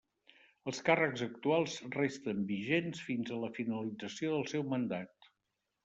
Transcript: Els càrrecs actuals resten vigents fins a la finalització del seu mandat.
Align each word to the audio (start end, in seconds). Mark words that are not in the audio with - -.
Els 0.71 0.79
càrrecs 0.87 1.23
actuals 1.25 1.77
resten 1.97 2.41
vigents 2.55 3.05
fins 3.11 3.31
a 3.37 3.41
la 3.45 3.53
finalització 3.61 4.37
del 4.37 4.53
seu 4.57 4.71
mandat. 4.77 5.35